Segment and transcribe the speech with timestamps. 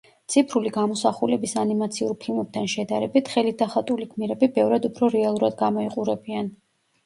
[0.35, 6.55] ციფრული გამოსახულების ანიმაციურ ფილმებთან შედარებით, ხელით დახატული გმირები ბევრად უფრო რეალურად გამოიყურებიან.